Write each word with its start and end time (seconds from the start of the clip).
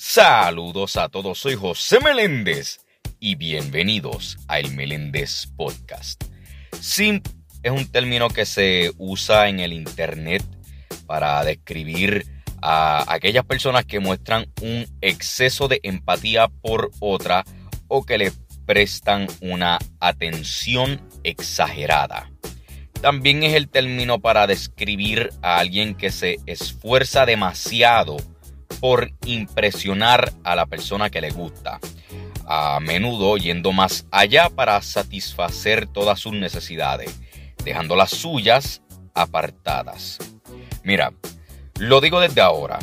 Saludos 0.00 0.96
a 0.96 1.08
todos, 1.08 1.40
soy 1.40 1.56
José 1.56 1.98
Meléndez 1.98 2.78
y 3.18 3.34
bienvenidos 3.34 4.38
a 4.46 4.60
El 4.60 4.70
Meléndez 4.76 5.48
Podcast. 5.56 6.22
Simp 6.80 7.26
es 7.64 7.72
un 7.72 7.84
término 7.90 8.28
que 8.28 8.46
se 8.46 8.92
usa 8.96 9.48
en 9.48 9.58
el 9.58 9.72
Internet 9.72 10.44
para 11.08 11.42
describir 11.42 12.24
a 12.62 13.12
aquellas 13.12 13.44
personas 13.44 13.86
que 13.86 13.98
muestran 13.98 14.46
un 14.62 14.86
exceso 15.00 15.66
de 15.66 15.80
empatía 15.82 16.46
por 16.46 16.92
otra 17.00 17.42
o 17.88 18.06
que 18.06 18.18
le 18.18 18.32
prestan 18.66 19.26
una 19.40 19.80
atención 19.98 21.02
exagerada. 21.24 22.30
También 23.00 23.42
es 23.42 23.54
el 23.54 23.68
término 23.68 24.20
para 24.20 24.46
describir 24.46 25.30
a 25.42 25.58
alguien 25.58 25.96
que 25.96 26.12
se 26.12 26.36
esfuerza 26.46 27.26
demasiado 27.26 28.16
por 28.80 29.10
impresionar 29.24 30.32
a 30.44 30.54
la 30.54 30.66
persona 30.66 31.10
que 31.10 31.20
le 31.20 31.30
gusta, 31.30 31.80
a 32.46 32.78
menudo 32.80 33.36
yendo 33.36 33.72
más 33.72 34.06
allá 34.10 34.48
para 34.50 34.80
satisfacer 34.82 35.86
todas 35.86 36.20
sus 36.20 36.32
necesidades, 36.32 37.18
dejando 37.64 37.96
las 37.96 38.10
suyas 38.10 38.82
apartadas. 39.14 40.18
Mira, 40.82 41.12
lo 41.78 42.00
digo 42.00 42.20
desde 42.20 42.40
ahora, 42.40 42.78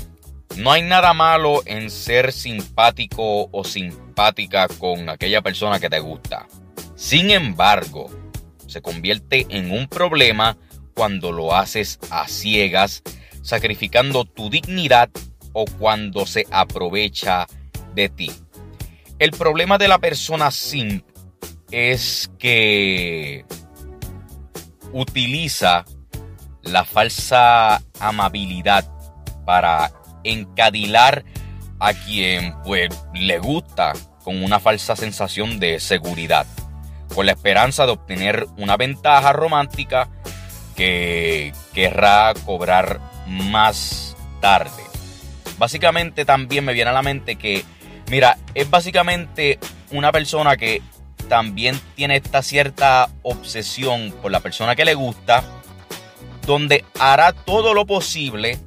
no 0.58 0.72
hay 0.72 0.82
nada 0.82 1.14
malo 1.14 1.64
en 1.66 1.90
ser 1.90 2.32
simpático 2.32 3.50
o 3.52 3.64
simpática 3.64 4.68
con 4.68 5.10
aquella 5.10 5.42
persona 5.42 5.80
que 5.80 5.90
te 5.90 6.00
gusta. 6.00 6.48
Sin 6.96 7.30
embargo, 7.30 8.10
se 8.68 8.82
convierte 8.82 9.46
en 9.50 9.72
un 9.72 9.88
problema 9.88 10.58
cuando 10.94 11.32
lo 11.32 11.56
haces 11.56 12.00
a 12.10 12.28
ciegas, 12.28 13.04
sacrificando 13.42 14.24
tu 14.24 14.50
dignidad 14.50 15.10
o 15.56 15.66
cuando 15.80 16.26
se 16.28 16.46
aprovecha 16.52 17.48
de 17.96 18.10
ti. 18.10 18.32
El 19.18 19.32
problema 19.32 19.78
de 19.78 19.88
la 19.88 19.98
persona 19.98 20.52
simp 20.52 21.06
es 21.72 22.30
que 22.38 23.46
utiliza 24.92 25.86
la 26.62 26.84
falsa 26.84 27.82
amabilidad 28.00 28.86
para 29.46 29.94
encadilar 30.26 31.24
a 31.80 31.94
quien 31.94 32.54
pues 32.64 32.90
le 33.14 33.40
gusta 33.40 33.94
con 34.26 34.44
una 34.44 34.60
falsa 34.60 34.98
sensación 34.98 35.60
de 35.60 35.80
seguridad, 35.80 36.46
con 37.14 37.28
la 37.28 37.32
esperanza 37.32 37.86
de 37.86 37.94
obtener 37.94 38.46
una 38.58 38.76
ventaja 38.76 39.32
romántica 39.32 40.10
que 40.76 41.54
querrá 41.74 42.34
cobrar 42.46 43.00
más 43.28 44.18
tarde 44.42 44.95
básicamente 45.58 46.26
también 46.26 46.66
me 46.66 46.74
viene 46.74 46.90
a 46.92 46.94
la 46.94 47.02
mente 47.02 47.36
que, 47.36 47.64
mira, 48.10 48.38
es 48.54 48.70
básicamente 48.70 49.60
una 49.92 50.12
persona 50.12 50.58
que 50.58 50.82
también 51.30 51.80
tiene 51.96 52.18
esta 52.18 52.42
cierta 52.42 53.10
obsesión 53.24 54.14
por 54.22 54.32
la 54.32 54.40
persona 54.40 54.76
que 54.76 54.86
le 54.86 54.94
gusta, 54.94 55.44
donde 56.46 56.86
hará 57.00 57.34
todo 57.34 57.74
lo 57.74 57.86
posible 57.86 58.60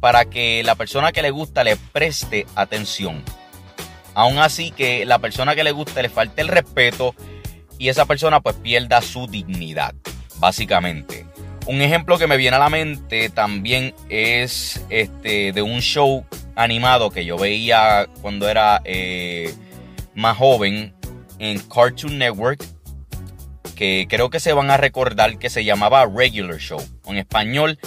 para 0.00 0.24
que 0.24 0.62
la 0.64 0.74
persona 0.74 1.12
que 1.12 1.22
le 1.22 1.30
gusta 1.30 1.64
le 1.64 1.76
preste 1.76 2.46
atención. 2.54 3.22
Aún 4.14 4.38
así 4.38 4.70
que 4.70 5.04
la 5.04 5.18
persona 5.18 5.54
que 5.54 5.64
le 5.64 5.72
gusta 5.72 6.02
le 6.02 6.08
falte 6.08 6.42
el 6.42 6.48
respeto 6.48 7.14
y 7.78 7.88
esa 7.88 8.04
persona 8.06 8.40
pues 8.40 8.56
pierda 8.56 9.00
su 9.02 9.26
dignidad, 9.26 9.94
básicamente. 10.36 11.29
Un 11.66 11.82
ejemplo 11.82 12.18
que 12.18 12.26
me 12.26 12.36
viene 12.36 12.56
a 12.56 12.60
la 12.60 12.70
mente 12.70 13.28
también 13.30 13.94
es 14.08 14.84
este 14.88 15.52
de 15.52 15.62
un 15.62 15.80
show 15.80 16.24
animado 16.56 17.10
que 17.10 17.24
yo 17.24 17.38
veía 17.38 18.08
cuando 18.22 18.48
era 18.48 18.80
eh, 18.84 19.54
más 20.14 20.36
joven 20.36 20.94
en 21.38 21.58
Cartoon 21.60 22.18
Network 22.18 22.62
que 23.80 24.06
creo 24.10 24.28
que 24.28 24.40
se 24.40 24.52
van 24.52 24.70
a 24.70 24.76
recordar 24.76 25.38
que 25.38 25.48
se 25.48 25.64
llamaba 25.64 26.04
Regular 26.04 26.58
Show. 26.58 26.82
En 27.06 27.16
español, 27.16 27.78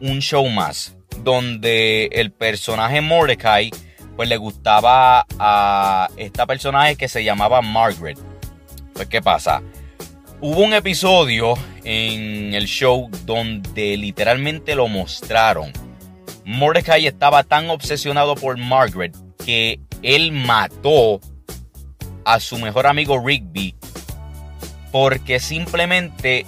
un 0.00 0.20
show 0.20 0.48
más. 0.48 0.96
Donde 1.18 2.06
el 2.06 2.32
personaje 2.32 3.02
Mordecai 3.02 3.70
pues 4.16 4.30
le 4.30 4.38
gustaba 4.38 5.26
a 5.38 6.08
esta 6.16 6.46
personaje 6.46 6.96
que 6.96 7.06
se 7.06 7.22
llamaba 7.22 7.60
Margaret. 7.60 8.18
Pues 8.94 9.08
¿qué 9.08 9.20
pasa? 9.20 9.62
Hubo 10.44 10.62
un 10.62 10.74
episodio 10.74 11.54
en 11.84 12.52
el 12.52 12.66
show 12.66 13.08
donde 13.24 13.96
literalmente 13.96 14.74
lo 14.74 14.88
mostraron. 14.88 15.72
Mordecai 16.44 17.06
estaba 17.06 17.44
tan 17.44 17.70
obsesionado 17.70 18.34
por 18.34 18.58
Margaret 18.58 19.14
que 19.46 19.78
él 20.02 20.32
mató 20.32 21.20
a 22.24 22.40
su 22.40 22.58
mejor 22.58 22.88
amigo 22.88 23.24
Rigby 23.24 23.76
porque 24.90 25.38
simplemente 25.38 26.44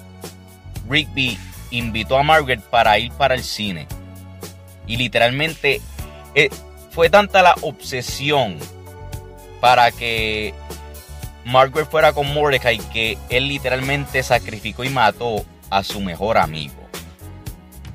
Rigby 0.89 1.39
invitó 1.71 2.19
a 2.19 2.25
Margaret 2.25 2.63
para 2.63 2.99
ir 2.99 3.13
para 3.13 3.37
el 3.37 3.45
cine. 3.45 3.87
Y 4.89 4.97
literalmente 4.97 5.81
eh, 6.35 6.51
fue 6.91 7.11
tanta 7.11 7.43
la 7.43 7.55
obsesión 7.61 8.59
para 9.61 9.93
que 9.93 10.53
Margaret 11.45 11.89
fuera 11.89 12.13
con 12.13 12.33
Mordecai 12.33 12.79
que 12.79 13.19
él 13.29 13.49
literalmente 13.49 14.23
sacrificó 14.23 14.85
y 14.85 14.89
mató 14.89 15.45
a 15.71 15.83
su 15.83 16.01
mejor 16.01 16.39
amigo. 16.39 16.75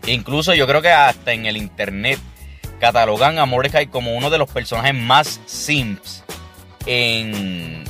Incluso 0.06 0.54
yo 0.54 0.68
creo 0.68 0.82
que 0.82 0.92
hasta 0.92 1.34
en 1.34 1.46
el 1.46 1.58
internet 1.58 2.20
catalogan 2.80 3.40
a 3.40 3.46
Mordecai 3.46 3.88
como 3.88 4.16
uno 4.16 4.30
de 4.30 4.38
los 4.38 4.50
personajes 4.50 4.94
más 4.94 5.40
simps 5.46 6.24
en, 6.86 7.84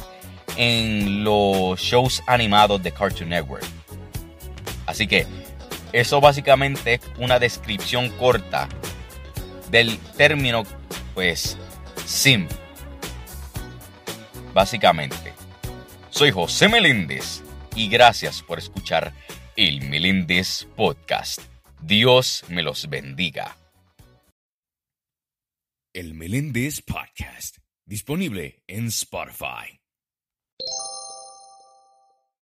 en 0.58 1.24
los 1.24 1.80
shows 1.80 2.24
animados 2.26 2.81
de 2.81 2.91
Cartoon 2.91 3.30
Network. 3.30 3.66
Así 4.86 5.08
que 5.08 5.28
eso 5.94 6.20
básicamente 6.22 6.96
es 6.96 7.02
una 7.18 7.40
descripción 7.40 8.09
corta 8.09 8.68
del 9.70 9.97
término, 10.18 10.64
pues, 11.14 11.58
simp. 12.06 12.52
Básicamente. 14.53 15.34
Soy 16.19 16.31
José 16.31 16.68
Meléndez 16.68 17.41
y 17.78 17.88
gracias 17.88 18.44
por 18.44 18.59
escuchar 18.59 19.13
el 19.56 19.88
Meléndez 19.88 20.68
Podcast. 20.75 21.40
Dios 21.81 22.44
me 22.50 22.62
los 22.62 22.90
bendiga. 22.90 23.56
El 25.94 26.16
Meléndez 26.16 26.81
Podcast, 26.81 27.59
disponible 27.85 28.62
en 28.68 28.88
Spotify. 28.88 29.78